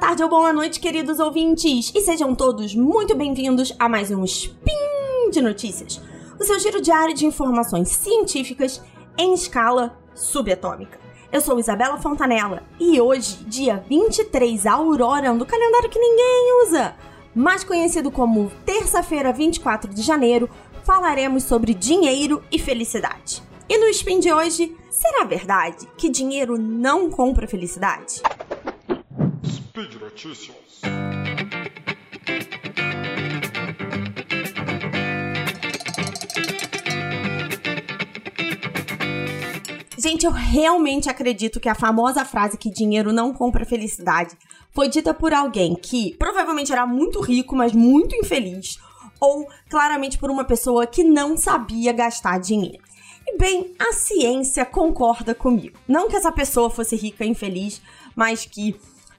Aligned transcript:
tarde 0.00 0.22
ou 0.22 0.30
boa 0.30 0.50
noite, 0.50 0.80
queridos 0.80 1.20
ouvintes, 1.20 1.92
e 1.94 2.00
sejam 2.00 2.34
todos 2.34 2.74
muito 2.74 3.14
bem-vindos 3.14 3.70
a 3.78 3.86
mais 3.86 4.10
um 4.10 4.24
Spin 4.24 5.30
de 5.30 5.42
Notícias, 5.42 6.00
o 6.40 6.42
seu 6.42 6.58
giro 6.58 6.80
diário 6.80 7.14
de 7.14 7.26
informações 7.26 7.90
científicas 7.90 8.82
em 9.18 9.34
escala 9.34 10.00
subatômica. 10.14 10.98
Eu 11.30 11.42
sou 11.42 11.60
Isabela 11.60 12.00
Fontanella 12.00 12.62
e 12.80 12.98
hoje, 12.98 13.44
dia 13.44 13.84
23 13.90 14.64
Aurora, 14.64 15.34
do 15.34 15.44
calendário 15.44 15.90
que 15.90 15.98
ninguém 15.98 16.64
usa, 16.66 16.96
mais 17.34 17.62
conhecido 17.62 18.10
como 18.10 18.50
terça-feira 18.64 19.34
24 19.34 19.92
de 19.92 20.00
janeiro, 20.00 20.48
falaremos 20.82 21.42
sobre 21.42 21.74
dinheiro 21.74 22.42
e 22.50 22.58
felicidade. 22.58 23.42
E 23.68 23.76
no 23.76 23.86
spin 23.88 24.18
de 24.18 24.32
hoje, 24.32 24.74
será 24.90 25.24
verdade 25.24 25.86
que 25.98 26.08
dinheiro 26.08 26.56
não 26.56 27.10
compra 27.10 27.46
felicidade? 27.46 28.22
Speed 29.70 30.00
Notícias. 30.00 30.56
Gente, 39.96 40.26
eu 40.26 40.32
realmente 40.32 41.08
acredito 41.08 41.60
que 41.60 41.68
a 41.68 41.76
famosa 41.76 42.24
frase 42.24 42.58
que 42.58 42.68
dinheiro 42.68 43.12
não 43.12 43.32
compra 43.32 43.64
felicidade 43.64 44.36
foi 44.72 44.88
dita 44.88 45.14
por 45.14 45.32
alguém 45.32 45.76
que 45.76 46.16
provavelmente 46.16 46.72
era 46.72 46.84
muito 46.84 47.20
rico, 47.20 47.54
mas 47.54 47.72
muito 47.72 48.16
infeliz, 48.16 48.76
ou 49.20 49.46
claramente 49.68 50.18
por 50.18 50.32
uma 50.32 50.42
pessoa 50.42 50.84
que 50.84 51.04
não 51.04 51.36
sabia 51.36 51.92
gastar 51.92 52.40
dinheiro. 52.40 52.82
E 53.24 53.38
bem, 53.38 53.72
a 53.78 53.92
ciência 53.92 54.64
concorda 54.64 55.32
comigo. 55.32 55.78
Não 55.86 56.08
que 56.08 56.16
essa 56.16 56.32
pessoa 56.32 56.68
fosse 56.68 56.96
rica 56.96 57.24
e 57.24 57.28
infeliz, 57.28 57.80
mas 58.16 58.44
que 58.44 58.74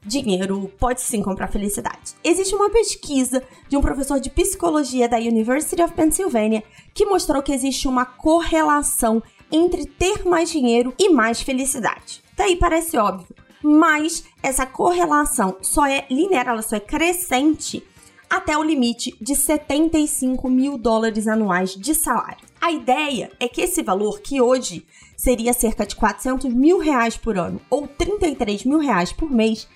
dinheiro 0.06 0.72
pode 0.80 1.02
sim 1.02 1.22
comprar 1.22 1.48
felicidade. 1.48 2.16
Existe 2.24 2.56
uma 2.56 2.70
pesquisa 2.70 3.44
de 3.70 3.78
um 3.78 3.82
professor 3.82 4.20
de 4.20 4.30
psicologia 4.30 5.08
da 5.08 5.18
University 5.18 5.82
of 5.82 5.94
Pennsylvania 5.94 6.64
que 6.94 7.06
mostrou 7.06 7.42
que 7.42 7.54
existe 7.54 7.88
uma 7.88 8.06
correlação 8.06 9.22
entre 9.52 9.86
ter 9.86 10.26
mais 10.26 10.50
dinheiro 10.50 10.94
e 10.98 11.10
mais 11.10 11.42
felicidade. 11.42 12.24
Daí 12.36 12.56
parece 12.56 12.98
óbvio, 12.98 13.36
mas 13.62 14.24
essa 14.42 14.66
correlação 14.66 15.58
só 15.62 15.86
é 15.86 16.06
linear, 16.10 16.48
ela 16.48 16.62
só 16.62 16.78
é 16.78 16.80
crescente 16.80 17.84
até 18.30 18.58
o 18.58 18.64
limite 18.64 19.14
de 19.20 19.36
75 19.36 20.50
mil 20.50 20.78
dólares 20.78 21.28
anuais 21.28 21.76
de 21.76 21.94
salário. 21.94 22.48
A 22.62 22.72
ideia 22.72 23.30
é 23.40 23.48
que 23.48 23.62
esse 23.62 23.84
valor, 23.84 24.22
que 24.22 24.40
hoje 24.40 24.86
seria 25.18 25.52
cerca 25.52 25.86
de 25.86 25.96
400 25.96 26.52
mil 26.54 26.80
reais 26.80 27.18
por 27.18 27.38
ano 27.38 27.60
ou 27.70 27.88
33 27.88 28.64
mil 28.64 28.80
reais 28.80 29.12
por 29.12 29.30
mês, 29.30 29.68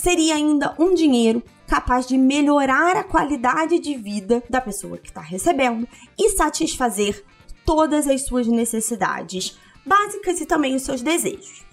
seria 0.00 0.34
ainda 0.34 0.74
um 0.78 0.94
dinheiro 0.94 1.42
capaz 1.66 2.06
de 2.06 2.16
melhorar 2.16 2.96
a 2.96 3.04
qualidade 3.04 3.78
de 3.78 3.94
vida 3.96 4.42
da 4.48 4.60
pessoa 4.60 4.96
que 4.96 5.08
está 5.08 5.20
recebendo 5.20 5.86
e 6.18 6.30
satisfazer 6.30 7.22
todas 7.66 8.06
as 8.06 8.22
suas 8.22 8.46
necessidades 8.46 9.58
básicas 9.84 10.40
e 10.40 10.46
também 10.46 10.74
os 10.74 10.82
seus 10.82 11.02
desejos. 11.02 11.64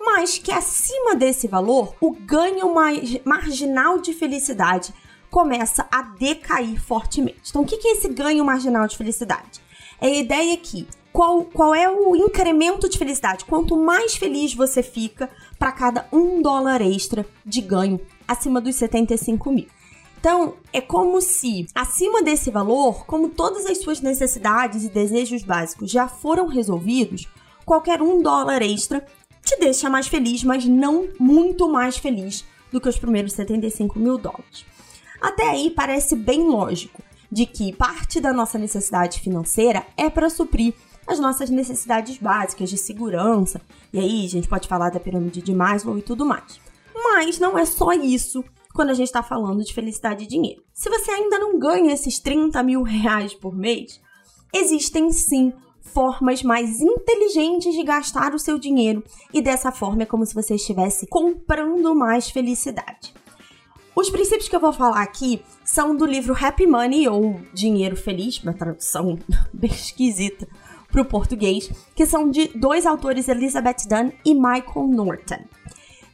Mas 0.00 0.36
que 0.36 0.52
acima 0.52 1.14
desse 1.14 1.46
valor, 1.46 1.94
o 2.00 2.10
ganho 2.12 2.74
mais 2.74 3.18
marginal 3.24 3.98
de 3.98 4.12
felicidade 4.12 4.92
começa 5.30 5.86
a 5.90 6.02
decair 6.02 6.80
fortemente. 6.80 7.50
Então, 7.50 7.62
o 7.62 7.66
que 7.66 7.86
é 7.86 7.92
esse 7.92 8.08
ganho 8.08 8.44
marginal 8.44 8.86
de 8.86 8.96
felicidade? 8.96 9.60
É 10.00 10.08
a 10.08 10.14
ideia 10.14 10.56
que 10.56 10.86
qual, 11.16 11.44
qual 11.44 11.74
é 11.74 11.88
o 11.88 12.14
incremento 12.14 12.90
de 12.90 12.98
felicidade? 12.98 13.46
Quanto 13.46 13.74
mais 13.74 14.16
feliz 14.16 14.52
você 14.52 14.82
fica 14.82 15.30
para 15.58 15.72
cada 15.72 16.06
um 16.12 16.42
dólar 16.42 16.82
extra 16.82 17.24
de 17.42 17.62
ganho 17.62 17.98
acima 18.28 18.60
dos 18.60 18.76
75 18.76 19.50
mil. 19.50 19.66
Então, 20.20 20.56
é 20.74 20.82
como 20.82 21.22
se, 21.22 21.68
acima 21.74 22.22
desse 22.22 22.50
valor, 22.50 23.06
como 23.06 23.30
todas 23.30 23.64
as 23.64 23.78
suas 23.78 24.02
necessidades 24.02 24.84
e 24.84 24.90
desejos 24.90 25.42
básicos 25.42 25.90
já 25.90 26.06
foram 26.06 26.48
resolvidos, 26.48 27.26
qualquer 27.64 28.02
um 28.02 28.20
dólar 28.20 28.60
extra 28.60 29.02
te 29.42 29.58
deixa 29.58 29.88
mais 29.88 30.08
feliz, 30.08 30.44
mas 30.44 30.66
não 30.66 31.08
muito 31.18 31.66
mais 31.66 31.96
feliz 31.96 32.44
do 32.70 32.78
que 32.78 32.90
os 32.90 32.98
primeiros 32.98 33.32
75 33.32 33.98
mil 33.98 34.18
dólares. 34.18 34.66
Até 35.18 35.48
aí 35.48 35.70
parece 35.70 36.14
bem 36.14 36.46
lógico 36.46 37.02
de 37.32 37.46
que 37.46 37.72
parte 37.72 38.20
da 38.20 38.34
nossa 38.34 38.58
necessidade 38.58 39.20
financeira 39.20 39.86
é 39.96 40.10
para 40.10 40.28
suprir 40.28 40.74
as 41.06 41.18
nossas 41.18 41.50
necessidades 41.50 42.18
básicas 42.18 42.68
de 42.68 42.76
segurança. 42.76 43.60
E 43.92 43.98
aí 43.98 44.24
a 44.24 44.28
gente 44.28 44.48
pode 44.48 44.68
falar 44.68 44.90
da 44.90 45.00
pirâmide 45.00 45.40
de 45.40 45.54
Maslow 45.54 45.96
e 45.98 46.02
tudo 46.02 46.26
mais. 46.26 46.60
Mas 46.94 47.38
não 47.38 47.56
é 47.56 47.64
só 47.64 47.92
isso 47.92 48.44
quando 48.74 48.90
a 48.90 48.94
gente 48.94 49.06
está 49.06 49.22
falando 49.22 49.64
de 49.64 49.72
felicidade 49.72 50.24
e 50.24 50.26
dinheiro. 50.26 50.62
Se 50.74 50.90
você 50.90 51.10
ainda 51.10 51.38
não 51.38 51.58
ganha 51.58 51.92
esses 51.92 52.18
30 52.18 52.62
mil 52.62 52.82
reais 52.82 53.34
por 53.34 53.56
mês, 53.56 54.00
existem 54.52 55.10
sim 55.10 55.52
formas 55.80 56.42
mais 56.42 56.80
inteligentes 56.80 57.74
de 57.74 57.82
gastar 57.82 58.34
o 58.34 58.38
seu 58.38 58.58
dinheiro 58.58 59.02
e 59.32 59.40
dessa 59.40 59.72
forma 59.72 60.02
é 60.02 60.06
como 60.06 60.26
se 60.26 60.34
você 60.34 60.56
estivesse 60.56 61.06
comprando 61.06 61.94
mais 61.94 62.28
felicidade. 62.28 63.14
Os 63.94 64.10
princípios 64.10 64.46
que 64.46 64.54
eu 64.54 64.60
vou 64.60 64.74
falar 64.74 65.00
aqui 65.00 65.40
são 65.64 65.96
do 65.96 66.04
livro 66.04 66.36
Happy 66.38 66.66
Money 66.66 67.08
ou 67.08 67.40
Dinheiro 67.54 67.96
Feliz, 67.96 68.42
uma 68.42 68.52
tradução 68.52 69.18
bem 69.54 69.70
esquisita 69.70 70.46
para 70.96 71.02
o 71.02 71.04
português, 71.04 71.70
que 71.94 72.06
são 72.06 72.30
de 72.30 72.48
dois 72.58 72.86
autores, 72.86 73.28
Elizabeth 73.28 73.86
Dunn 73.86 74.12
e 74.24 74.34
Michael 74.34 74.86
Norton. 74.88 75.44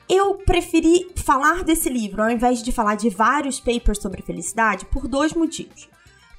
Eu 0.08 0.34
preferi 0.34 1.06
falar 1.14 1.62
desse 1.62 1.88
livro 1.88 2.20
ao 2.20 2.30
invés 2.30 2.60
de 2.60 2.72
falar 2.72 2.96
de 2.96 3.08
vários 3.08 3.60
papers 3.60 3.98
sobre 4.02 4.22
felicidade 4.22 4.84
por 4.86 5.06
dois 5.06 5.34
motivos. 5.34 5.88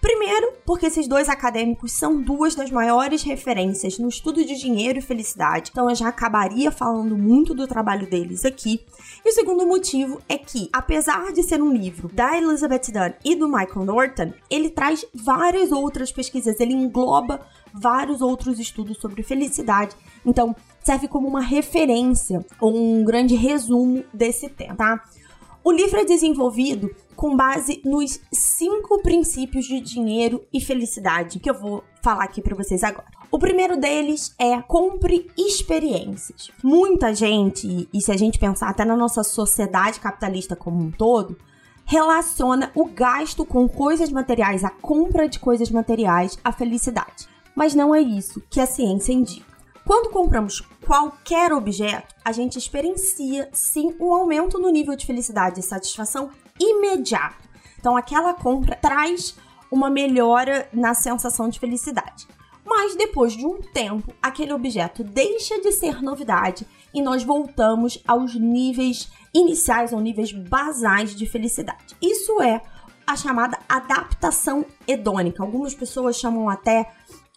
Primeiro, 0.01 0.51
porque 0.65 0.87
esses 0.87 1.07
dois 1.07 1.29
acadêmicos 1.29 1.93
são 1.93 2.21
duas 2.21 2.53
das 2.53 2.69
maiores 2.69 3.23
referências 3.23 3.97
no 3.97 4.09
estudo 4.09 4.43
de 4.43 4.59
dinheiro 4.59 4.99
e 4.99 5.01
felicidade, 5.01 5.71
então 5.71 5.89
eu 5.89 5.95
já 5.95 6.09
acabaria 6.09 6.69
falando 6.69 7.17
muito 7.17 7.53
do 7.53 7.65
trabalho 7.65 8.05
deles 8.09 8.43
aqui. 8.43 8.85
E 9.23 9.29
o 9.29 9.33
segundo 9.33 9.65
motivo 9.65 10.21
é 10.27 10.37
que, 10.37 10.69
apesar 10.73 11.31
de 11.31 11.41
ser 11.41 11.61
um 11.61 11.71
livro 11.71 12.09
da 12.09 12.37
Elizabeth 12.37 12.91
Dunn 12.91 13.13
e 13.23 13.33
do 13.33 13.47
Michael 13.47 13.85
Norton, 13.85 14.33
ele 14.49 14.69
traz 14.69 15.05
várias 15.13 15.71
outras 15.71 16.11
pesquisas, 16.11 16.59
ele 16.59 16.73
engloba 16.73 17.47
vários 17.73 18.21
outros 18.21 18.59
estudos 18.59 18.97
sobre 18.97 19.23
felicidade. 19.23 19.95
Então, 20.25 20.55
serve 20.83 21.07
como 21.07 21.27
uma 21.27 21.41
referência 21.41 22.45
ou 22.59 22.75
um 22.75 23.03
grande 23.03 23.35
resumo 23.35 24.03
desse 24.13 24.49
tema, 24.49 24.75
tá? 24.75 25.03
O 25.63 25.71
livro 25.71 25.97
é 25.97 26.03
desenvolvido 26.03 26.93
com 27.15 27.37
base 27.37 27.81
nos 27.85 28.19
cinco 28.33 29.01
princípios 29.01 29.65
de 29.65 29.79
dinheiro 29.79 30.43
e 30.51 30.59
felicidade 30.59 31.39
que 31.39 31.49
eu 31.49 31.53
vou 31.53 31.83
falar 32.01 32.25
aqui 32.25 32.41
para 32.41 32.55
vocês 32.55 32.83
agora. 32.83 33.07
O 33.31 33.39
primeiro 33.39 33.77
deles 33.77 34.35
é 34.37 34.61
compre 34.61 35.31
experiências. 35.37 36.51
Muita 36.61 37.15
gente, 37.15 37.87
e 37.93 38.01
se 38.01 38.11
a 38.11 38.17
gente 38.17 38.37
pensar 38.37 38.69
até 38.69 38.83
na 38.83 38.97
nossa 38.97 39.23
sociedade 39.23 40.01
capitalista 40.01 40.55
como 40.55 40.83
um 40.83 40.91
todo, 40.91 41.37
relaciona 41.85 42.71
o 42.75 42.85
gasto 42.85 43.45
com 43.45 43.67
coisas 43.67 44.11
materiais, 44.11 44.63
a 44.63 44.69
compra 44.69 45.27
de 45.27 45.39
coisas 45.39 45.71
materiais, 45.71 46.37
à 46.43 46.51
felicidade. 46.51 47.32
Mas 47.55 47.75
não 47.75 47.93
é 47.93 48.01
isso 48.01 48.41
que 48.49 48.59
a 48.59 48.65
ciência 48.65 49.13
indica. 49.13 49.53
Quando 49.85 50.11
compramos 50.11 50.61
qualquer 50.85 51.51
objeto, 51.51 52.15
a 52.23 52.31
gente 52.31 52.57
experiencia 52.57 53.49
sim 53.51 53.95
um 53.99 54.13
aumento 54.13 54.57
no 54.57 54.69
nível 54.69 54.95
de 54.95 55.05
felicidade 55.05 55.59
e 55.59 55.63
satisfação 55.63 56.29
imediato. 56.59 57.49
Então, 57.77 57.97
aquela 57.97 58.33
compra 58.33 58.77
traz 58.77 59.35
uma 59.69 59.89
melhora 59.89 60.69
na 60.71 60.93
sensação 60.93 61.49
de 61.49 61.59
felicidade. 61.59 62.27
Mas 62.65 62.95
depois 62.95 63.33
de 63.33 63.45
um 63.45 63.59
tempo, 63.59 64.13
aquele 64.21 64.53
objeto 64.53 65.03
deixa 65.03 65.59
de 65.59 65.71
ser 65.71 66.01
novidade 66.01 66.65
e 66.93 67.01
nós 67.01 67.23
voltamos 67.23 68.01
aos 68.07 68.35
níveis 68.35 69.11
iniciais 69.33 69.91
ou 69.91 69.99
níveis 69.99 70.31
basais 70.31 71.13
de 71.13 71.25
felicidade. 71.25 71.95
Isso 72.01 72.41
é 72.41 72.61
a 73.05 73.17
chamada 73.17 73.59
adaptação 73.67 74.65
hedônica. 74.87 75.43
Algumas 75.43 75.73
pessoas 75.75 76.15
chamam 76.15 76.47
até 76.47 76.89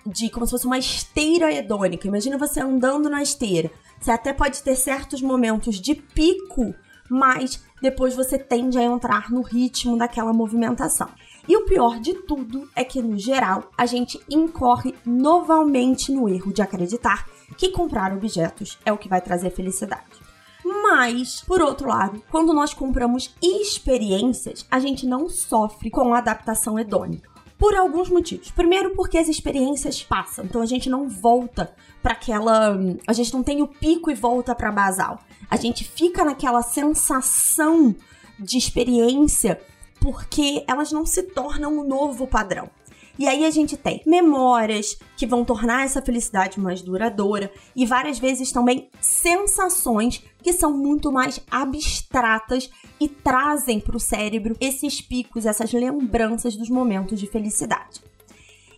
de 0.07 0.31
como 0.31 0.47
se 0.47 0.53
fosse 0.53 0.67
uma 0.67 0.79
esteira 0.79 1.53
hedônica. 1.53 2.07
Imagina 2.07 2.39
você 2.39 2.61
andando 2.61 3.11
na 3.11 3.23
esteira. 3.23 3.71
Você 4.01 4.11
até 4.11 4.33
pode 4.33 4.63
ter 4.63 4.77
certos 4.77 5.21
momentos 5.21 5.81
de 5.81 5.95
pico, 5.95 6.75
mas 7.11 7.63
depois 7.81 8.15
você 8.15 8.39
tende 8.39 8.79
a 8.79 8.83
entrar 8.83 9.31
no 9.31 9.43
ritmo 9.43 9.97
daquela 9.97 10.33
movimentação. 10.33 11.09
E 11.49 11.57
o 11.57 11.65
pior 11.65 12.01
de 12.01 12.15
tudo 12.15 12.69
é 12.75 12.83
que, 12.83 13.01
no 13.01 13.19
geral, 13.19 13.71
a 13.77 13.87
gente 13.87 14.21
incorre 14.29 14.95
novamente 15.05 16.11
no 16.13 16.29
erro 16.29 16.53
de 16.53 16.63
acreditar 16.63 17.27
que 17.57 17.71
comprar 17.71 18.13
objetos 18.13 18.79
é 18.85 18.93
o 18.93 18.99
que 18.99 19.09
vai 19.09 19.21
trazer 19.21 19.51
felicidade. 19.51 20.27
Mas, 20.65 21.41
por 21.43 21.63
outro 21.63 21.89
lado, 21.89 22.23
quando 22.29 22.53
nós 22.53 22.75
compramos 22.75 23.35
experiências, 23.41 24.67
a 24.69 24.81
gente 24.81 25.07
não 25.07 25.29
sofre 25.29 25.91
com 25.91 26.13
a 26.13 26.19
adaptação 26.19 26.77
hedônica 26.79 27.36
por 27.59 27.75
alguns 27.75 28.09
motivos. 28.09 28.51
Primeiro, 28.51 28.95
porque 28.95 29.19
as 29.19 29.29
experiências 29.29 30.03
passam, 30.03 30.45
então 30.45 30.61
a 30.61 30.67
gente 30.67 30.89
não 30.89 31.09
volta 31.09 31.75
para 32.03 32.13
aquela. 32.13 32.77
A 33.07 33.13
gente 33.13 33.33
não 33.33 33.43
tem 33.43 33.63
o 33.63 33.69
pico 33.69 34.11
e 34.11 34.15
volta 34.15 34.55
para 34.55 34.71
basal. 34.71 35.21
A 35.51 35.57
gente 35.57 35.85
fica 35.85 36.25
naquela 36.25 36.63
sensação 36.63 37.95
de 38.39 38.59
experiência 38.59 39.61
porque 40.01 40.65
elas 40.69 40.93
não 40.93 41.07
se 41.07 41.23
tornam 41.23 41.79
um 41.79 41.85
novo 41.85 42.27
padrão. 42.27 42.71
E 43.19 43.27
aí 43.27 43.47
a 43.47 43.51
gente 43.51 43.77
tem 43.77 44.03
memórias 44.07 44.99
que 45.17 45.27
vão 45.27 45.45
tornar 45.45 45.85
essa 45.85 46.03
felicidade 46.03 46.61
mais 46.61 46.83
duradoura 46.83 47.51
e 47.75 47.87
várias 47.87 48.19
vezes 48.19 48.53
também 48.53 48.91
sensações 49.01 50.23
que 50.43 50.53
são 50.53 50.77
muito 50.77 51.11
mais 51.11 51.41
abstratas 51.51 52.71
e 53.01 53.09
trazem 53.09 53.81
para 53.81 53.97
o 53.97 54.01
cérebro 54.01 54.57
esses 54.61 55.01
picos, 55.01 55.47
essas 55.47 55.73
lembranças 55.73 56.57
dos 56.57 56.69
momentos 56.69 57.19
de 57.19 57.27
felicidade. 57.27 58.03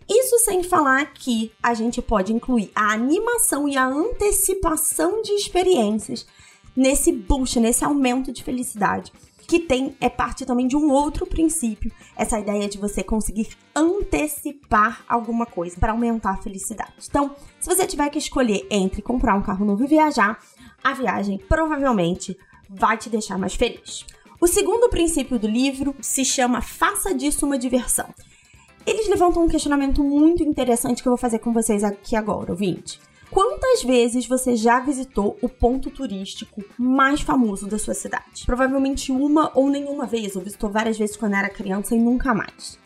Isso 0.08 0.38
sem 0.38 0.62
falar 0.62 1.12
que 1.12 1.52
a 1.62 1.74
gente 1.74 2.00
pode 2.00 2.32
incluir 2.32 2.70
a 2.74 2.92
animação 2.92 3.68
e 3.68 3.76
a 3.76 3.86
antecipação 3.86 5.20
de 5.20 5.32
experiências 5.32 6.26
nesse 6.74 7.12
boost, 7.12 7.58
nesse 7.60 7.84
aumento 7.84 8.32
de 8.32 8.42
felicidade 8.42 9.12
que 9.48 9.58
tem 9.58 9.96
é 9.98 10.10
parte 10.10 10.44
também 10.44 10.68
de 10.68 10.76
um 10.76 10.90
outro 10.90 11.26
princípio, 11.26 11.90
essa 12.14 12.38
ideia 12.38 12.68
de 12.68 12.76
você 12.76 13.02
conseguir 13.02 13.48
antecipar 13.74 15.02
alguma 15.08 15.46
coisa 15.46 15.74
para 15.80 15.92
aumentar 15.92 16.32
a 16.32 16.36
felicidade. 16.36 16.92
Então, 17.08 17.34
se 17.58 17.66
você 17.66 17.86
tiver 17.86 18.10
que 18.10 18.18
escolher 18.18 18.66
entre 18.70 19.00
comprar 19.00 19.34
um 19.34 19.42
carro 19.42 19.64
novo 19.64 19.82
e 19.82 19.86
viajar, 19.86 20.38
a 20.84 20.92
viagem 20.92 21.38
provavelmente 21.48 22.36
vai 22.68 22.98
te 22.98 23.08
deixar 23.08 23.38
mais 23.38 23.54
feliz. 23.54 24.04
O 24.38 24.46
segundo 24.46 24.90
princípio 24.90 25.38
do 25.38 25.48
livro 25.48 25.96
se 25.98 26.26
chama 26.26 26.60
Faça 26.60 27.14
disso 27.14 27.46
uma 27.46 27.58
diversão. 27.58 28.12
Eles 28.86 29.08
levantam 29.08 29.42
um 29.42 29.48
questionamento 29.48 30.04
muito 30.04 30.42
interessante 30.42 31.02
que 31.02 31.08
eu 31.08 31.12
vou 31.12 31.18
fazer 31.18 31.38
com 31.38 31.54
vocês 31.54 31.82
aqui 31.82 32.14
agora, 32.14 32.52
ouvinte. 32.52 33.00
Quantas 33.30 33.82
vezes 33.82 34.26
você 34.26 34.56
já 34.56 34.80
visitou 34.80 35.36
o 35.42 35.48
ponto 35.48 35.90
turístico 35.90 36.64
mais 36.78 37.20
famoso 37.20 37.66
da 37.66 37.78
sua 37.78 37.92
cidade? 37.92 38.46
Provavelmente 38.46 39.12
uma 39.12 39.50
ou 39.54 39.68
nenhuma 39.68 40.06
vez, 40.06 40.34
ou 40.34 40.42
visitou 40.42 40.70
várias 40.70 40.98
vezes 40.98 41.16
quando 41.16 41.34
era 41.34 41.50
criança 41.50 41.94
e 41.94 41.98
nunca 41.98 42.32
mais. 42.32 42.78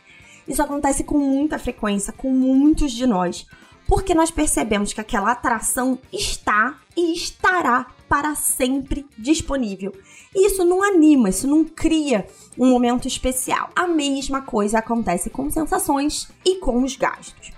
Isso 0.46 0.60
acontece 0.60 1.04
com 1.04 1.16
muita 1.16 1.58
frequência 1.58 2.12
com 2.12 2.30
muitos 2.30 2.90
de 2.90 3.06
nós, 3.06 3.46
porque 3.86 4.14
nós 4.14 4.32
percebemos 4.32 4.92
que 4.92 5.00
aquela 5.00 5.30
atração 5.30 5.98
está 6.12 6.80
e 6.96 7.12
estará 7.12 7.86
para 8.08 8.34
sempre 8.34 9.06
disponível. 9.16 9.94
E 10.34 10.46
isso 10.46 10.64
não 10.64 10.82
anima, 10.82 11.28
isso 11.28 11.46
não 11.46 11.64
cria 11.64 12.26
um 12.58 12.68
momento 12.68 13.06
especial. 13.06 13.70
A 13.76 13.86
mesma 13.86 14.42
coisa 14.42 14.78
acontece 14.78 15.30
com 15.30 15.48
sensações 15.50 16.28
e 16.44 16.56
com 16.56 16.82
os 16.82 16.96
gastos. 16.96 17.52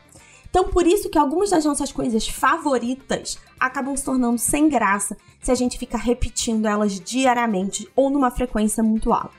Então, 0.54 0.68
por 0.68 0.86
isso 0.86 1.10
que 1.10 1.18
algumas 1.18 1.50
das 1.50 1.64
nossas 1.64 1.90
coisas 1.90 2.28
favoritas 2.28 3.36
acabam 3.58 3.96
se 3.96 4.04
tornando 4.04 4.38
sem 4.38 4.68
graça 4.68 5.16
se 5.42 5.50
a 5.50 5.54
gente 5.56 5.76
fica 5.76 5.98
repetindo 5.98 6.66
elas 6.66 7.00
diariamente 7.00 7.90
ou 7.96 8.08
numa 8.08 8.30
frequência 8.30 8.80
muito 8.80 9.12
alta. 9.12 9.34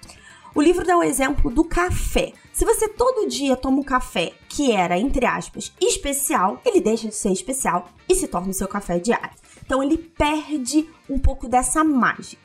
O 0.53 0.61
livro 0.61 0.85
dá 0.85 0.97
o 0.97 1.03
exemplo 1.03 1.49
do 1.49 1.63
café. 1.63 2.33
Se 2.51 2.65
você 2.65 2.89
todo 2.89 3.29
dia 3.29 3.55
toma 3.55 3.79
um 3.79 3.83
café 3.83 4.33
que 4.49 4.73
era, 4.73 4.99
entre 4.99 5.25
aspas, 5.25 5.71
especial, 5.79 6.59
ele 6.65 6.81
deixa 6.81 7.07
de 7.07 7.15
ser 7.15 7.31
especial 7.31 7.87
e 8.09 8.13
se 8.13 8.27
torna 8.27 8.49
o 8.49 8.53
seu 8.53 8.67
café 8.67 8.99
diário. 8.99 9.37
Então 9.65 9.81
ele 9.81 9.97
perde 9.97 10.85
um 11.09 11.17
pouco 11.17 11.47
dessa 11.47 11.81
mágica. 11.81 12.43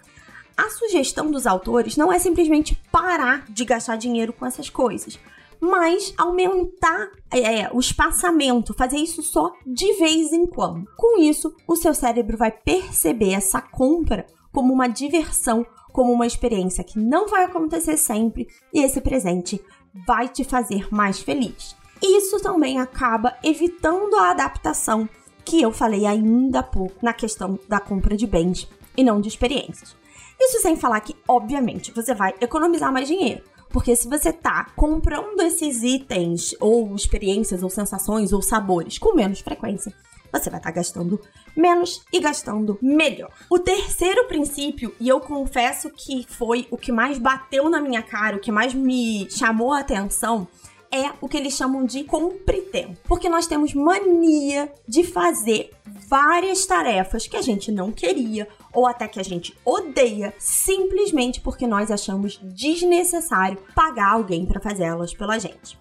A 0.57 0.71
sugestão 0.71 1.29
dos 1.29 1.45
autores 1.45 1.97
não 1.97 2.13
é 2.13 2.21
simplesmente 2.21 2.81
parar 2.93 3.47
de 3.51 3.65
gastar 3.65 3.97
dinheiro 3.97 4.33
com 4.33 4.47
essas 4.47 4.71
coisas, 4.71 5.19
mas 5.61 6.15
aumentar 6.17 7.11
é, 7.31 7.69
o 7.73 7.79
espaçamento, 7.79 8.75
fazer 8.75 8.97
isso 8.97 9.23
só 9.23 9.53
de 9.67 9.93
vez 9.95 10.33
em 10.33 10.47
quando. 10.47 10.89
Com 10.97 11.21
isso, 11.21 11.55
o 11.69 11.77
seu 11.77 11.93
cérebro 11.93 12.37
vai 12.37 12.51
perceber 12.51 13.33
essa 13.33 13.61
compra 13.61 14.27
como 14.53 14.73
uma 14.73 14.89
diversão, 14.89 15.65
como 15.93 16.13
uma 16.13 16.27
experiência 16.27 16.83
que 16.83 16.99
não 16.99 17.29
vai 17.29 17.45
acontecer 17.45 17.97
sempre 17.97 18.49
e 18.73 18.83
esse 18.83 19.01
presente 19.01 19.61
vai 20.07 20.29
te 20.29 20.45
fazer 20.45 20.89
mais 20.93 21.21
feliz. 21.21 21.77
Isso 22.03 22.41
também 22.41 22.79
acaba 22.79 23.37
evitando 23.43 24.17
a 24.17 24.31
adaptação 24.31 25.09
que 25.45 25.61
eu 25.61 25.73
falei 25.73 26.07
ainda 26.07 26.61
há 26.61 26.63
pouco 26.63 26.95
na 27.03 27.13
questão 27.13 27.59
da 27.69 27.81
compra 27.81 28.17
de 28.17 28.27
bens 28.27 28.69
e 28.97 29.05
não 29.05 29.21
de 29.21 29.29
experiências. 29.29 29.97
Isso 30.39 30.63
sem 30.63 30.75
falar 30.75 31.01
que, 31.01 31.15
obviamente, 31.29 31.93
você 31.93 32.15
vai 32.15 32.35
economizar 32.41 32.91
mais 32.91 33.07
dinheiro. 33.07 33.43
Porque 33.71 33.95
se 33.95 34.09
você 34.09 34.33
tá 34.33 34.67
comprando 34.77 35.41
esses 35.41 35.83
itens, 35.83 36.55
ou 36.61 36.95
experiências, 36.95 37.63
ou 37.63 37.71
sensações, 37.71 38.33
ou 38.33 38.43
sabores 38.43 38.99
com 38.99 39.15
menos 39.15 39.41
frequência, 39.41 39.95
você 40.33 40.51
vai 40.51 40.59
estar 40.59 40.71
tá 40.71 40.75
gastando 40.75 41.21
menos 41.57 42.05
e 42.13 42.21
gastando 42.21 42.79
melhor. 42.81 43.31
O 43.49 43.59
terceiro 43.59 44.27
princípio, 44.27 44.95
e 45.01 45.09
eu 45.09 45.21
confesso 45.21 45.91
que 45.91 46.25
foi 46.29 46.67
o 46.71 46.77
que 46.77 46.93
mais 46.93 47.19
bateu 47.19 47.69
na 47.69 47.81
minha 47.81 48.03
cara, 48.03 48.37
o 48.37 48.41
que 48.41 48.53
mais 48.53 48.73
me 48.73 49.29
chamou 49.31 49.73
a 49.73 49.81
atenção, 49.81 50.47
é 50.93 51.13
o 51.21 51.29
que 51.29 51.37
eles 51.37 51.55
chamam 51.55 51.85
de 51.85 52.03
compre 52.05 52.63
tempo. 52.63 52.97
Porque 53.05 53.29
nós 53.29 53.47
temos 53.47 53.73
mania 53.75 54.73
de 54.87 55.05
fazer 55.05 55.71
várias 56.09 56.67
tarefas 56.67 57.27
que 57.27 57.37
a 57.37 57.43
gente 57.43 57.71
não 57.71 57.93
queria 57.93 58.49
ou 58.73 58.87
até 58.87 59.07
que 59.07 59.21
a 59.21 59.25
gente 59.25 59.57
odeia, 59.65 60.35
simplesmente 60.39 61.41
porque 61.41 61.67
nós 61.67 61.91
achamos 61.91 62.41
desnecessário 62.43 63.59
pagar 63.75 64.13
alguém 64.13 64.45
para 64.45 64.61
fazê-las 64.61 65.15
pela 65.15 65.39
gente. 65.39 65.79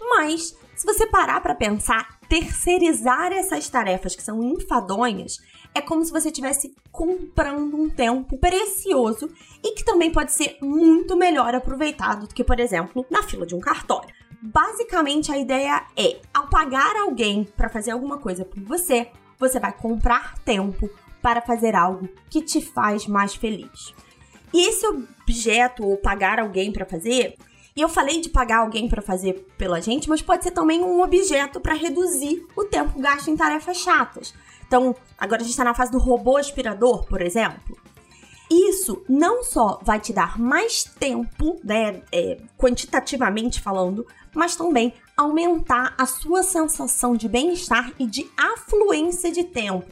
Mas, 0.00 0.56
se 0.74 0.86
você 0.86 1.06
parar 1.06 1.40
para 1.40 1.54
pensar, 1.54 2.18
terceirizar 2.28 3.32
essas 3.32 3.68
tarefas 3.68 4.16
que 4.16 4.22
são 4.22 4.42
enfadonhas 4.42 5.38
é 5.74 5.80
como 5.82 6.04
se 6.04 6.12
você 6.12 6.28
estivesse 6.28 6.74
comprando 6.90 7.76
um 7.76 7.90
tempo 7.90 8.38
precioso 8.38 9.28
e 9.62 9.74
que 9.74 9.84
também 9.84 10.10
pode 10.10 10.32
ser 10.32 10.56
muito 10.62 11.14
melhor 11.16 11.54
aproveitado 11.54 12.26
do 12.26 12.34
que, 12.34 12.42
por 12.42 12.58
exemplo, 12.58 13.04
na 13.10 13.22
fila 13.22 13.44
de 13.44 13.54
um 13.54 13.60
cartório. 13.60 14.15
Basicamente, 14.40 15.32
a 15.32 15.38
ideia 15.38 15.86
é, 15.96 16.20
ao 16.32 16.48
pagar 16.48 16.96
alguém 16.96 17.44
para 17.56 17.68
fazer 17.68 17.90
alguma 17.90 18.18
coisa 18.18 18.44
por 18.44 18.62
você, 18.62 19.08
você 19.38 19.58
vai 19.58 19.72
comprar 19.72 20.38
tempo 20.38 20.88
para 21.22 21.40
fazer 21.40 21.74
algo 21.74 22.08
que 22.30 22.42
te 22.42 22.60
faz 22.60 23.06
mais 23.06 23.34
feliz. 23.34 23.94
E 24.52 24.68
esse 24.68 24.86
objeto, 24.86 25.84
ou 25.84 25.96
pagar 25.96 26.38
alguém 26.38 26.72
para 26.72 26.86
fazer, 26.86 27.36
e 27.74 27.80
eu 27.80 27.88
falei 27.88 28.20
de 28.20 28.30
pagar 28.30 28.60
alguém 28.60 28.88
para 28.88 29.02
fazer 29.02 29.46
pela 29.58 29.80
gente, 29.80 30.08
mas 30.08 30.22
pode 30.22 30.44
ser 30.44 30.52
também 30.52 30.82
um 30.82 31.02
objeto 31.02 31.60
para 31.60 31.74
reduzir 31.74 32.46
o 32.56 32.64
tempo 32.64 32.98
gasto 32.98 33.28
em 33.28 33.36
tarefas 33.36 33.78
chatas. 33.78 34.32
Então, 34.66 34.94
agora 35.18 35.42
a 35.42 35.44
gente 35.44 35.52
está 35.52 35.64
na 35.64 35.74
fase 35.74 35.92
do 35.92 35.98
robô 35.98 36.36
aspirador, 36.36 37.04
por 37.04 37.20
exemplo. 37.20 37.76
Isso 38.50 39.02
não 39.08 39.42
só 39.42 39.80
vai 39.82 39.98
te 39.98 40.12
dar 40.12 40.38
mais 40.38 40.84
tempo, 40.84 41.60
né, 41.64 42.02
é, 42.12 42.38
quantitativamente 42.56 43.60
falando, 43.60 44.06
mas 44.34 44.54
também 44.54 44.94
aumentar 45.16 45.94
a 45.98 46.06
sua 46.06 46.42
sensação 46.42 47.16
de 47.16 47.28
bem-estar 47.28 47.92
e 47.98 48.06
de 48.06 48.30
afluência 48.36 49.32
de 49.32 49.44
tempo. 49.44 49.90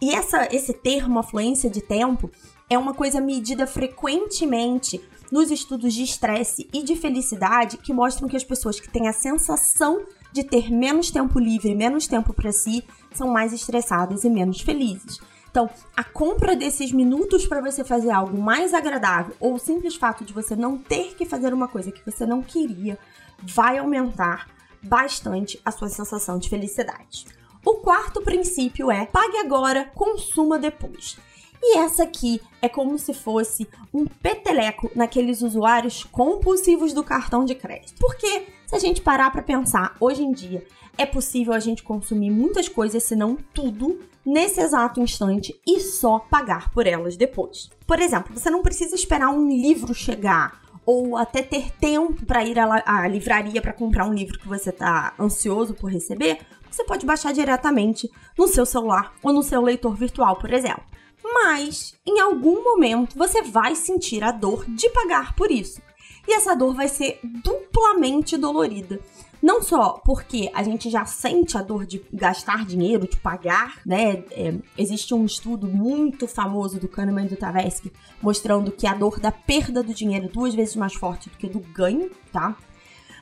E 0.00 0.14
essa, 0.14 0.46
esse 0.54 0.74
termo, 0.74 1.18
afluência 1.18 1.70
de 1.70 1.80
tempo, 1.80 2.30
é 2.68 2.76
uma 2.76 2.92
coisa 2.92 3.20
medida 3.20 3.66
frequentemente 3.66 5.00
nos 5.30 5.50
estudos 5.50 5.94
de 5.94 6.02
estresse 6.02 6.68
e 6.72 6.82
de 6.82 6.96
felicidade 6.96 7.78
que 7.78 7.92
mostram 7.92 8.28
que 8.28 8.36
as 8.36 8.44
pessoas 8.44 8.78
que 8.78 8.90
têm 8.90 9.08
a 9.08 9.12
sensação 9.12 10.04
de 10.32 10.44
ter 10.44 10.70
menos 10.70 11.10
tempo 11.10 11.38
livre, 11.38 11.74
menos 11.74 12.06
tempo 12.06 12.34
para 12.34 12.52
si, 12.52 12.84
são 13.14 13.28
mais 13.28 13.52
estressadas 13.52 14.24
e 14.24 14.30
menos 14.30 14.60
felizes. 14.60 15.18
Então, 15.56 15.70
a 15.96 16.04
compra 16.04 16.54
desses 16.54 16.92
minutos 16.92 17.46
para 17.46 17.62
você 17.62 17.82
fazer 17.82 18.10
algo 18.10 18.36
mais 18.36 18.74
agradável 18.74 19.34
ou 19.40 19.54
o 19.54 19.58
simples 19.58 19.96
fato 19.96 20.22
de 20.22 20.34
você 20.34 20.54
não 20.54 20.76
ter 20.76 21.14
que 21.14 21.24
fazer 21.24 21.54
uma 21.54 21.66
coisa 21.66 21.90
que 21.90 22.04
você 22.04 22.26
não 22.26 22.42
queria 22.42 22.98
vai 23.40 23.78
aumentar 23.78 24.50
bastante 24.82 25.58
a 25.64 25.70
sua 25.70 25.88
sensação 25.88 26.38
de 26.38 26.50
felicidade. 26.50 27.26
O 27.64 27.76
quarto 27.76 28.20
princípio 28.20 28.90
é 28.90 29.06
pague 29.06 29.38
agora, 29.38 29.90
consuma 29.94 30.58
depois. 30.58 31.16
E 31.62 31.78
essa 31.78 32.02
aqui 32.02 32.38
é 32.60 32.68
como 32.68 32.98
se 32.98 33.14
fosse 33.14 33.66
um 33.94 34.04
peteleco 34.04 34.90
naqueles 34.94 35.40
usuários 35.40 36.04
compulsivos 36.04 36.92
do 36.92 37.02
cartão 37.02 37.46
de 37.46 37.54
crédito. 37.54 37.98
Porque 37.98 38.48
se 38.66 38.76
a 38.76 38.78
gente 38.78 39.00
parar 39.00 39.30
para 39.30 39.42
pensar, 39.42 39.96
hoje 39.98 40.22
em 40.22 40.32
dia 40.32 40.66
é 40.98 41.04
possível 41.04 41.52
a 41.52 41.58
gente 41.58 41.82
consumir 41.82 42.30
muitas 42.30 42.68
coisas, 42.68 43.02
se 43.02 43.14
não 43.14 43.36
tudo, 43.54 44.00
nesse 44.24 44.60
exato 44.60 45.00
instante 45.00 45.58
e 45.66 45.80
só 45.80 46.18
pagar 46.18 46.70
por 46.72 46.86
elas 46.86 47.16
depois. 47.16 47.70
Por 47.86 48.00
exemplo, 48.00 48.36
você 48.36 48.50
não 48.50 48.62
precisa 48.62 48.94
esperar 48.94 49.30
um 49.30 49.48
livro 49.48 49.94
chegar 49.94 50.60
ou 50.84 51.16
até 51.16 51.42
ter 51.42 51.70
tempo 51.72 52.24
para 52.24 52.44
ir 52.44 52.58
à, 52.58 53.08
livraria 53.08 53.60
para 53.60 53.72
comprar 53.72 54.06
um 54.06 54.14
livro 54.14 54.38
que 54.38 54.48
você 54.48 54.70
está 54.70 55.14
ansioso 55.18 55.74
por 55.74 55.90
receber. 55.90 56.38
Você 56.70 56.84
pode 56.84 57.04
baixar 57.06 57.32
diretamente 57.32 58.10
no 58.38 58.46
seu 58.46 58.64
celular 58.64 59.14
ou 59.22 59.32
no 59.32 59.42
seu 59.42 59.60
leitor 59.60 59.94
virtual, 59.94 60.36
por 60.36 60.52
exemplo. 60.52 60.84
Mas 61.22 61.94
em 62.06 62.20
algum 62.20 62.62
momento 62.62 63.18
você 63.18 63.42
vai 63.42 63.74
sentir 63.74 64.22
a 64.22 64.30
dor 64.30 64.64
de 64.68 64.88
pagar 64.90 65.34
por 65.34 65.50
isso. 65.50 65.80
E 66.28 66.34
essa 66.34 66.54
dor 66.54 66.74
vai 66.74 66.88
ser 66.88 67.20
duplamente 67.22 68.36
dolorida. 68.36 69.00
Não 69.42 69.62
só 69.62 70.00
porque 70.04 70.50
a 70.54 70.62
gente 70.62 70.88
já 70.90 71.04
sente 71.04 71.56
a 71.56 71.62
dor 71.62 71.86
de 71.86 72.02
gastar 72.12 72.64
dinheiro, 72.64 73.06
de 73.08 73.16
pagar, 73.16 73.80
né? 73.84 74.24
É, 74.30 74.54
existe 74.76 75.14
um 75.14 75.24
estudo 75.24 75.66
muito 75.66 76.26
famoso 76.26 76.80
do 76.80 76.88
Kahneman 76.88 77.26
e 77.26 77.28
do 77.28 77.36
Tversky 77.36 77.92
mostrando 78.20 78.72
que 78.72 78.86
a 78.86 78.94
dor 78.94 79.20
da 79.20 79.30
perda 79.30 79.82
do 79.82 79.94
dinheiro 79.94 80.26
é 80.26 80.28
duas 80.28 80.54
vezes 80.54 80.76
mais 80.76 80.94
forte 80.94 81.28
do 81.28 81.36
que 81.36 81.48
do 81.48 81.60
ganho, 81.60 82.10
tá? 82.32 82.56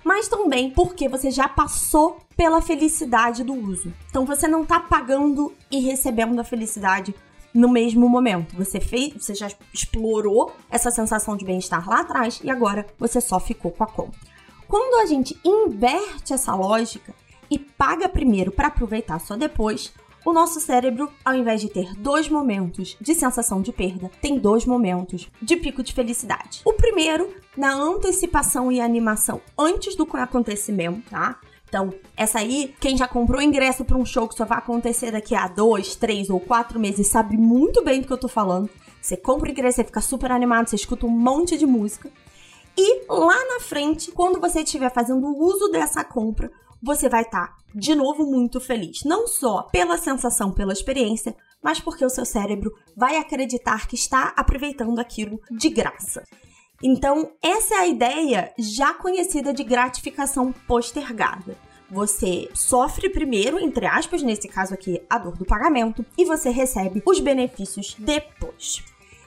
Mas 0.04 0.28
também 0.28 0.70
porque 0.70 1.08
você 1.08 1.30
já 1.30 1.48
passou 1.48 2.18
pela 2.36 2.60
felicidade 2.60 3.42
do 3.42 3.54
uso. 3.54 3.92
Então 4.10 4.26
você 4.26 4.46
não 4.46 4.64
tá 4.64 4.78
pagando 4.78 5.52
e 5.70 5.80
recebendo 5.80 6.38
a 6.38 6.44
felicidade 6.44 7.14
no 7.54 7.68
mesmo 7.68 8.08
momento. 8.08 8.54
Você 8.56 8.80
fez, 8.80 9.14
você 9.14 9.34
já 9.34 9.48
explorou 9.72 10.52
essa 10.68 10.90
sensação 10.90 11.36
de 11.36 11.44
bem-estar 11.44 11.88
lá 11.88 12.00
atrás 12.00 12.40
e 12.42 12.50
agora 12.50 12.86
você 12.98 13.20
só 13.20 13.40
ficou 13.40 13.70
com 13.70 13.84
a 13.84 13.86
compra. 13.86 14.33
Quando 14.68 15.02
a 15.02 15.06
gente 15.06 15.38
inverte 15.44 16.32
essa 16.32 16.54
lógica 16.54 17.14
e 17.50 17.58
paga 17.58 18.08
primeiro 18.08 18.50
para 18.50 18.68
aproveitar 18.68 19.18
só 19.20 19.36
depois, 19.36 19.92
o 20.24 20.32
nosso 20.32 20.58
cérebro, 20.58 21.10
ao 21.22 21.34
invés 21.34 21.60
de 21.60 21.68
ter 21.68 21.94
dois 21.94 22.28
momentos 22.28 22.96
de 22.98 23.14
sensação 23.14 23.60
de 23.60 23.72
perda, 23.72 24.10
tem 24.22 24.38
dois 24.38 24.64
momentos 24.64 25.28
de 25.40 25.54
pico 25.56 25.82
de 25.82 25.92
felicidade. 25.92 26.62
O 26.64 26.72
primeiro, 26.72 27.34
na 27.54 27.74
antecipação 27.74 28.72
e 28.72 28.80
animação 28.80 29.42
antes 29.58 29.94
do 29.94 30.08
acontecimento, 30.14 31.10
tá? 31.10 31.38
Então, 31.68 31.92
essa 32.16 32.38
aí, 32.38 32.74
quem 32.80 32.96
já 32.96 33.06
comprou 33.06 33.42
ingresso 33.42 33.84
para 33.84 33.98
um 33.98 34.06
show 34.06 34.28
que 34.28 34.36
só 34.36 34.44
vai 34.44 34.58
acontecer 34.58 35.10
daqui 35.10 35.34
a 35.34 35.48
dois, 35.48 35.94
três 35.96 36.30
ou 36.30 36.40
quatro 36.40 36.78
meses 36.78 37.08
sabe 37.08 37.36
muito 37.36 37.84
bem 37.84 38.00
do 38.00 38.06
que 38.06 38.12
eu 38.12 38.18
tô 38.18 38.28
falando. 38.28 38.70
Você 39.02 39.16
compra 39.16 39.48
o 39.48 39.52
ingresso, 39.52 39.76
você 39.76 39.84
fica 39.84 40.00
super 40.00 40.32
animado, 40.32 40.68
você 40.68 40.76
escuta 40.76 41.04
um 41.04 41.10
monte 41.10 41.58
de 41.58 41.66
música. 41.66 42.08
E 42.76 43.04
lá 43.08 43.38
na 43.48 43.60
frente, 43.60 44.10
quando 44.10 44.40
você 44.40 44.62
estiver 44.62 44.92
fazendo 44.92 45.26
uso 45.26 45.68
dessa 45.68 46.02
compra, 46.02 46.50
você 46.82 47.08
vai 47.08 47.22
estar 47.22 47.48
tá, 47.48 47.56
de 47.74 47.94
novo 47.94 48.26
muito 48.26 48.60
feliz. 48.60 49.04
Não 49.04 49.26
só 49.26 49.62
pela 49.72 49.96
sensação, 49.96 50.52
pela 50.52 50.72
experiência, 50.72 51.34
mas 51.62 51.80
porque 51.80 52.04
o 52.04 52.10
seu 52.10 52.26
cérebro 52.26 52.72
vai 52.94 53.16
acreditar 53.16 53.88
que 53.88 53.94
está 53.94 54.34
aproveitando 54.36 54.98
aquilo 54.98 55.40
de 55.50 55.70
graça. 55.70 56.22
Então, 56.82 57.30
essa 57.42 57.74
é 57.74 57.78
a 57.78 57.86
ideia 57.86 58.52
já 58.58 58.92
conhecida 58.92 59.54
de 59.54 59.64
gratificação 59.64 60.52
postergada. 60.66 61.56
Você 61.90 62.50
sofre 62.52 63.08
primeiro, 63.08 63.58
entre 63.58 63.86
aspas, 63.86 64.22
nesse 64.22 64.48
caso 64.48 64.74
aqui, 64.74 65.00
a 65.08 65.16
dor 65.16 65.36
do 65.36 65.44
pagamento, 65.44 66.04
e 66.18 66.24
você 66.24 66.50
recebe 66.50 67.02
os 67.06 67.20
benefícios 67.20 67.94
depois. 67.98 68.82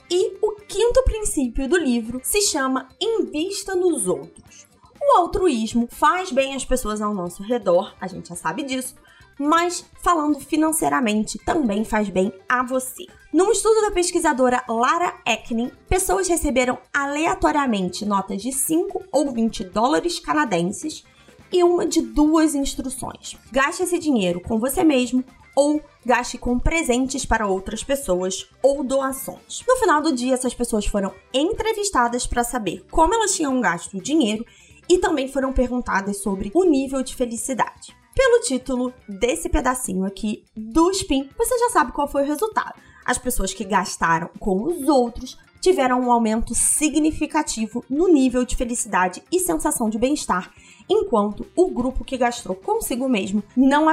E 0.10 0.38
o 0.42 0.56
quinto 0.68 1.04
princípio 1.04 1.68
do 1.68 1.78
livro 1.78 2.22
se 2.24 2.42
chama 2.42 2.88
Invista 3.00 3.76
nos 3.76 4.08
Outros. 4.08 4.66
O 5.02 5.18
altruísmo 5.18 5.88
faz 5.92 6.32
bem 6.32 6.56
às 6.56 6.64
pessoas 6.64 7.02
ao 7.02 7.14
nosso 7.14 7.44
redor, 7.44 7.94
a 8.00 8.08
gente 8.08 8.30
já 8.30 8.36
sabe 8.36 8.64
disso, 8.64 8.96
mas 9.38 9.86
falando 10.02 10.40
financeiramente 10.40 11.38
também 11.40 11.84
faz 11.84 12.10
bem 12.10 12.34
a 12.48 12.64
você. 12.64 13.06
Num 13.32 13.52
estudo 13.52 13.82
da 13.82 13.92
pesquisadora 13.92 14.64
Lara 14.68 15.14
Ekning, 15.26 15.72
pessoas 15.90 16.28
receberam 16.28 16.78
aleatoriamente 16.94 18.06
notas 18.06 18.42
de 18.42 18.52
5 18.52 19.04
ou 19.12 19.32
20 19.32 19.66
dólares 19.66 20.20
canadenses 20.20 21.04
e 21.52 21.64
uma 21.64 21.86
de 21.86 22.02
duas 22.02 22.56
instruções. 22.56 23.38
Gaste 23.52 23.84
esse 23.84 24.00
dinheiro 24.00 24.42
com 24.42 24.58
você 24.60 24.84
mesmo 24.84 25.24
ou 25.58 25.82
gaste 26.06 26.38
com 26.38 26.60
presentes 26.60 27.26
para 27.26 27.48
outras 27.48 27.84
pessoas 27.84 28.48
ou 28.62 28.84
doações. 28.84 29.64
No 29.68 29.76
final 29.78 30.00
do 30.04 30.14
dia, 30.14 30.36
essas 30.36 30.54
pessoas 30.54 30.86
foram 30.86 31.12
entrevistadas 31.34 32.28
para 32.28 32.44
saber 32.44 32.86
como 32.92 33.16
elas 33.16 33.36
tinham 33.36 33.60
gasto 33.60 33.98
o 33.98 34.02
dinheiro 34.02 34.46
e 34.88 35.00
também 35.00 35.28
foram 35.28 35.52
perguntadas 35.52 36.18
sobre 36.18 36.52
o 36.54 36.64
nível 36.64 37.02
de 37.02 37.16
felicidade. 37.16 37.98
Pelo 38.14 38.42
título 38.42 38.94
desse 39.10 39.50
pedacinho 39.50 40.06
aqui 40.06 40.46
do 40.56 40.92
Spin, 40.92 41.28
você 41.36 41.58
já 41.58 41.72
sabe 41.72 41.92
qual 41.92 42.08
foi 42.08 42.22
o 42.22 42.28
resultado. 42.28 42.80
As 43.04 43.18
pessoas 43.18 43.52
que 43.52 43.64
gastaram 43.64 44.30
com 44.40 44.62
os 44.62 44.88
outros 44.88 45.40
tiveram 45.60 46.02
um 46.02 46.12
aumento 46.12 46.54
significativo 46.54 47.84
no 47.90 48.08
nível 48.08 48.46
de 48.46 48.56
felicidade 48.56 49.24
e 49.32 49.40
sensação 49.40 49.90
de 49.90 49.98
bem-estar 49.98 50.54
enquanto 50.90 51.46
o 51.56 51.70
grupo 51.70 52.04
que 52.04 52.18
gastou 52.18 52.56
consigo 52.56 53.08
mesmo 53.10 53.44
não, 53.56 53.86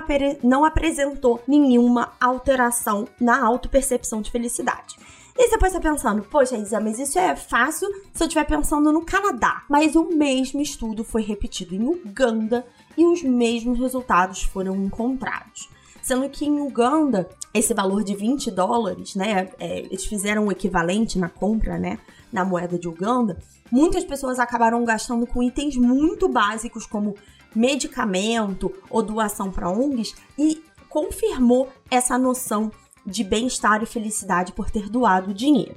não 0.42 0.64
apresentou 0.64 1.42
nenhuma 1.46 2.12
alteração 2.20 3.06
na 3.20 3.44
autopercepção 3.44 4.20
de 4.20 4.30
felicidade. 4.30 4.96
E 5.36 5.48
você 5.48 5.58
pode 5.58 5.76
estar 5.76 5.80
pensando, 5.80 6.22
poxa, 6.22 6.56
Isa, 6.56 6.78
mas 6.78 6.98
isso 6.98 7.18
é 7.18 7.34
fácil 7.34 7.88
se 8.12 8.22
eu 8.22 8.28
estiver 8.28 8.44
pensando 8.44 8.92
no 8.92 9.04
Canadá. 9.04 9.64
Mas 9.68 9.96
o 9.96 10.04
mesmo 10.04 10.60
estudo 10.60 11.02
foi 11.02 11.22
repetido 11.22 11.74
em 11.74 11.84
Uganda 11.84 12.64
e 12.96 13.04
os 13.04 13.20
mesmos 13.22 13.80
resultados 13.80 14.44
foram 14.44 14.76
encontrados. 14.76 15.68
Sendo 16.04 16.28
que 16.28 16.44
em 16.44 16.61
Uganda, 16.61 17.26
esse 17.54 17.73
valor 17.73 18.04
de 18.04 18.14
20 18.14 18.50
dólares, 18.50 19.14
né, 19.14 19.49
é, 19.58 19.78
eles 19.78 20.04
fizeram 20.04 20.46
o 20.46 20.52
equivalente 20.52 21.18
na 21.18 21.30
compra, 21.30 21.78
né, 21.78 21.99
na 22.30 22.44
moeda 22.44 22.78
de 22.78 22.87
Uganda, 22.87 23.38
muitas 23.73 24.04
pessoas 24.04 24.38
acabaram 24.38 24.84
gastando 24.84 25.26
com 25.26 25.42
itens 25.42 25.78
muito 25.78 26.28
básicos 26.28 26.84
como 26.84 27.16
medicamento 27.56 28.70
ou 28.90 29.02
doação 29.02 29.50
para 29.50 29.70
ONGs 29.70 30.14
e 30.38 30.62
confirmou 30.90 31.70
essa 31.90 32.18
noção 32.18 32.70
de 33.06 33.25
bem-estar 33.25 33.82
e 33.82 33.87
felicidade 33.87 34.52
por 34.52 34.70
ter 34.70 34.90
doado 34.90 35.32
dinheiro. 35.32 35.76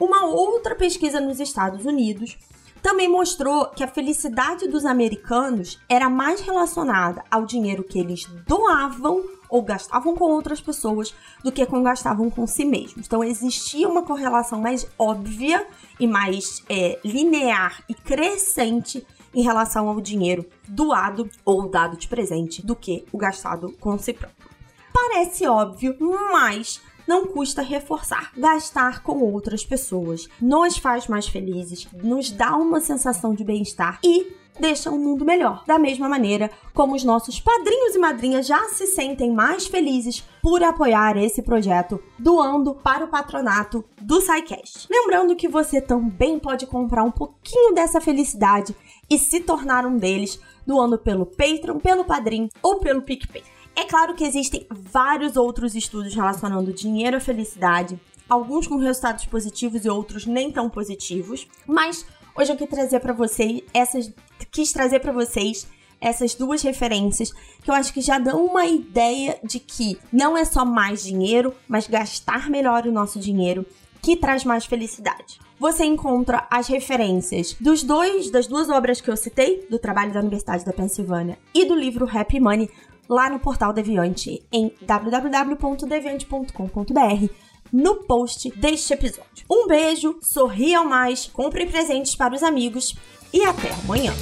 Uma 0.00 0.26
outra 0.26 0.74
pesquisa 0.74 1.20
nos 1.20 1.38
Estados 1.38 1.84
Unidos 1.84 2.36
também 2.82 3.08
mostrou 3.08 3.66
que 3.66 3.84
a 3.84 3.88
felicidade 3.88 4.66
dos 4.66 4.84
americanos 4.84 5.80
era 5.88 6.10
mais 6.10 6.40
relacionada 6.40 7.22
ao 7.30 7.46
dinheiro 7.46 7.84
que 7.84 7.98
eles 7.98 8.26
doavam 8.46 9.24
ou 9.48 9.62
gastavam 9.62 10.16
com 10.16 10.24
outras 10.24 10.60
pessoas 10.60 11.14
do 11.44 11.52
que 11.52 11.64
com 11.64 11.82
gastavam 11.82 12.28
com 12.28 12.46
si 12.46 12.64
mesmos. 12.64 13.06
Então 13.06 13.22
existia 13.22 13.88
uma 13.88 14.02
correlação 14.02 14.60
mais 14.60 14.86
óbvia 14.98 15.66
e 16.00 16.06
mais 16.06 16.64
é, 16.68 16.98
linear 17.04 17.84
e 17.88 17.94
crescente 17.94 19.06
em 19.34 19.42
relação 19.42 19.88
ao 19.88 20.00
dinheiro 20.00 20.44
doado 20.66 21.28
ou 21.44 21.68
dado 21.68 21.96
de 21.96 22.08
presente 22.08 22.64
do 22.64 22.74
que 22.74 23.04
o 23.12 23.18
gastado 23.18 23.72
com 23.78 23.98
si 23.98 24.12
próprio. 24.12 24.50
Parece 24.92 25.46
óbvio, 25.46 25.96
mas 26.32 26.80
não 27.06 27.26
custa 27.26 27.62
reforçar. 27.62 28.32
Gastar 28.36 29.02
com 29.02 29.20
outras 29.20 29.64
pessoas 29.64 30.28
nos 30.40 30.76
faz 30.76 31.06
mais 31.08 31.26
felizes, 31.26 31.88
nos 32.02 32.30
dá 32.30 32.56
uma 32.56 32.80
sensação 32.80 33.34
de 33.34 33.44
bem-estar 33.44 33.98
e 34.02 34.42
deixa 34.58 34.90
um 34.90 34.98
mundo 34.98 35.24
melhor. 35.24 35.64
Da 35.66 35.78
mesma 35.78 36.08
maneira 36.08 36.50
como 36.74 36.94
os 36.94 37.04
nossos 37.04 37.40
padrinhos 37.40 37.94
e 37.94 37.98
madrinhas 37.98 38.46
já 38.46 38.68
se 38.68 38.86
sentem 38.86 39.32
mais 39.32 39.66
felizes 39.66 40.24
por 40.42 40.62
apoiar 40.62 41.16
esse 41.16 41.42
projeto, 41.42 42.00
doando 42.18 42.74
para 42.74 43.04
o 43.04 43.08
patronato 43.08 43.84
do 44.00 44.20
SciCast. 44.20 44.88
Lembrando 44.90 45.36
que 45.36 45.48
você 45.48 45.80
também 45.80 46.38
pode 46.38 46.66
comprar 46.66 47.02
um 47.02 47.10
pouquinho 47.10 47.74
dessa 47.74 48.00
felicidade 48.00 48.74
e 49.08 49.18
se 49.18 49.40
tornar 49.40 49.86
um 49.86 49.96
deles, 49.96 50.40
doando 50.66 50.98
pelo 50.98 51.26
Patreon, 51.26 51.78
pelo 51.78 52.04
Padrim 52.04 52.48
ou 52.62 52.78
pelo 52.78 53.02
PicPay. 53.02 53.42
É 53.74 53.84
claro 53.84 54.14
que 54.14 54.24
existem 54.24 54.66
vários 54.70 55.36
outros 55.36 55.74
estudos 55.74 56.14
relacionando 56.14 56.72
dinheiro 56.72 57.16
à 57.16 57.20
felicidade, 57.20 57.98
alguns 58.28 58.66
com 58.66 58.76
resultados 58.76 59.24
positivos 59.26 59.84
e 59.84 59.88
outros 59.88 60.26
nem 60.26 60.50
tão 60.52 60.68
positivos, 60.68 61.46
mas 61.66 62.06
hoje 62.36 62.52
eu 62.52 62.56
quis 62.56 62.68
trazer 62.68 63.00
para 63.00 63.12
vocês 63.12 63.62
essas 63.72 64.12
quis 64.50 64.72
trazer 64.72 65.00
para 65.00 65.12
vocês 65.12 65.66
essas 66.00 66.34
duas 66.34 66.62
referências 66.62 67.32
que 67.62 67.70
eu 67.70 67.74
acho 67.74 67.92
que 67.92 68.00
já 68.00 68.18
dão 68.18 68.44
uma 68.44 68.66
ideia 68.66 69.38
de 69.44 69.60
que 69.60 69.98
não 70.12 70.36
é 70.36 70.44
só 70.44 70.64
mais 70.64 71.04
dinheiro, 71.04 71.54
mas 71.68 71.86
gastar 71.86 72.50
melhor 72.50 72.86
o 72.86 72.92
nosso 72.92 73.20
dinheiro 73.20 73.64
que 74.02 74.16
traz 74.16 74.44
mais 74.44 74.66
felicidade. 74.66 75.38
Você 75.60 75.84
encontra 75.84 76.44
as 76.50 76.66
referências 76.66 77.54
dos 77.60 77.84
dois 77.84 78.32
das 78.32 78.48
duas 78.48 78.68
obras 78.68 79.00
que 79.00 79.08
eu 79.08 79.16
citei, 79.16 79.64
do 79.70 79.78
trabalho 79.78 80.12
da 80.12 80.18
Universidade 80.18 80.64
da 80.64 80.72
Pensilvânia 80.72 81.38
e 81.54 81.64
do 81.64 81.76
livro 81.76 82.10
Happy 82.12 82.40
Money, 82.40 82.68
lá 83.12 83.28
no 83.28 83.38
portal 83.38 83.74
Deviante 83.74 84.42
em 84.50 84.72
www.deviante.com.br 84.80 87.28
no 87.70 87.96
post 88.04 88.50
deste 88.56 88.94
episódio. 88.94 89.44
Um 89.50 89.66
beijo, 89.66 90.18
sorriam 90.22 90.86
mais, 90.86 91.26
comprem 91.26 91.70
presentes 91.70 92.16
para 92.16 92.34
os 92.34 92.42
amigos 92.42 92.96
e 93.32 93.44
até 93.44 93.70
amanhã. 93.84 94.12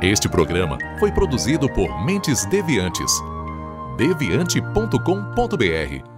Este 0.00 0.28
programa 0.28 0.78
foi 1.00 1.10
produzido 1.10 1.68
por 1.72 2.04
Mentes 2.04 2.46
Deviantes. 2.46 3.10
deviante.com.br 3.96 6.17